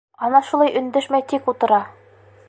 [0.27, 1.81] Ана шулай өндәшмәй тик ултыра.